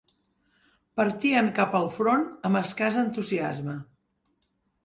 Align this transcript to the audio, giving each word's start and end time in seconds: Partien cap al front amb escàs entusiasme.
Partien 1.01 1.51
cap 1.59 1.77
al 1.81 1.85
front 1.99 2.25
amb 2.49 2.61
escàs 2.63 2.99
entusiasme. 3.05 3.77